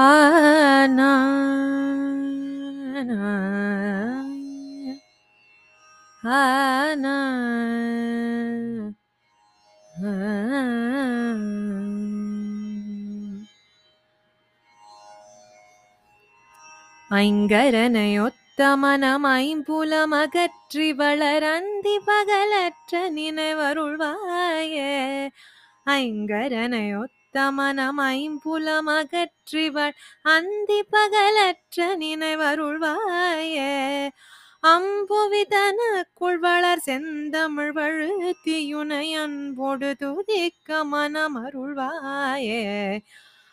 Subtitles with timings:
[0.00, 1.12] ஆனா
[6.22, 7.16] ஆனா
[17.10, 24.92] ஐங்கரனையொத்த மனம் ஐம்புலமகற்றி வளரந்தி பகலற்ற நினைவருள்வாயே.
[25.86, 34.10] ஐங்கரனையொத்த மனம் ஐம்புலமகற்றி வள் அந்தி பகலற்ற நினைவருள்வாயே
[34.64, 43.00] அம்புவிதனக்குள் வளர் செந்தமிழ் வழுத்தியுனை அன்போடு துதிக்க மனமருள்வாயே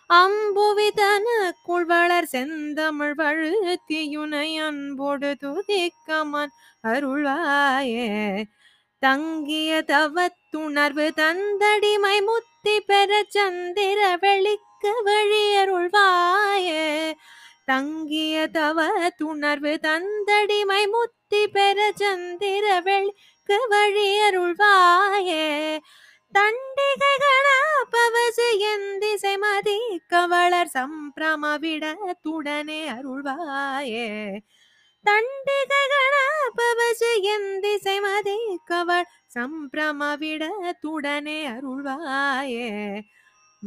[0.10, 6.50] அம்புவி தனக்குள் வளர் செந்தமிழ் வழுத்தியுனை அன்போடு துதிக்க மன்
[6.84, 8.46] அருள்வாயே.
[9.00, 16.68] தங்கிய தவத்துணர்வு தந்தடிமை முத்து முக்தி பெற சந்திர வெளிக்கு வழியருள்வாய
[17.66, 25.30] தங்கிய தவ துணர்வு தந்தடிமை முத்தி பெற சந்திர வெளிக்கு வழியருள்வாய
[26.34, 27.48] தண்டிகைகள
[27.94, 34.10] பவசு எந்திசை மதி கவளர் சம்பிரமவிட துடனே அருள்வாயே.
[35.06, 36.16] தண்டிகைகள
[36.58, 40.44] பவசு எந்திசை மதி கவள் சம்பிரமவிட
[40.84, 42.68] துடனே அருள்வாயே.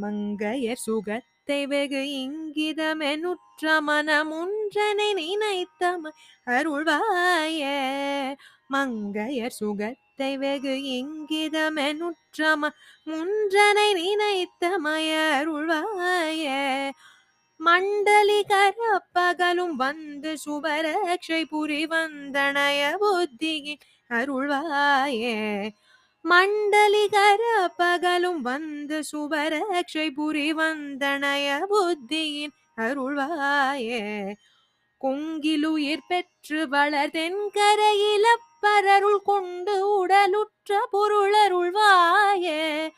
[0.00, 6.12] மங்கையர் சுகத்தை வெகு இங்கிதமெனுற்ற மனமுன்றனை நினைத்தம
[6.46, 7.78] அருள்வாயே.
[8.72, 12.70] மங்கையர் சுகத்தை வெகு இங்கிதமெனுற்றம
[13.06, 16.90] முன்றனை நினைத்தமய அருள்வாயே.
[17.60, 23.80] மண்டலி கரப்பகலும் வந்து சுபரக்ஷை புரி வந்தனய புத்தியின்
[24.14, 25.68] அருள்வாயே
[26.28, 34.32] மண்டலிகர பகலும் வந்து சுபரக்ஷை புரி வந்தனைய புத்தியின் அருள்வாயே.
[35.00, 42.88] கொங்கிலுயிர் பெற்று வளர் தென்கரையிலப்பரருள் கொண்டு உடலுற்ற பொருளருள்வாயே.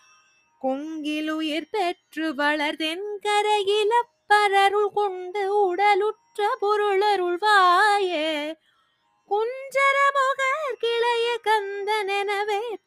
[0.62, 8.54] கொங்கிலுயிர் பெற்று வளர் தென்கரையிலப்பரருள் கொண்டு உடலுற்ற பொருளருள்வாயே.
[9.28, 9.99] குஞ்சர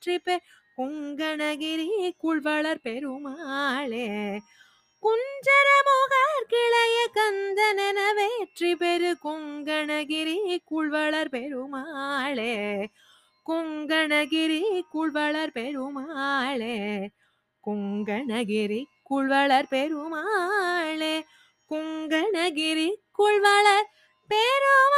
[0.04, 0.40] வேற்றி பெ
[0.78, 1.88] கொங்கணகிரி
[2.24, 4.08] குழ்வளர் பெருமாளே.
[5.04, 10.38] குஞ்சர முகர் கிளைய கந்தனென வெற்றி பெரு கொங்கணகிரி
[10.72, 12.56] குழ்வளர் பெருமாளே.
[13.46, 14.62] கொங்கணகிரி
[14.94, 17.10] குழ்வளர் பெருமாளே.
[17.68, 21.16] குங்கணகிரி குழ்வளர் பெருமாளே.
[21.72, 22.90] குங்கணகிரி
[23.20, 23.90] குழ்வளர்
[24.30, 24.93] பெருமாளே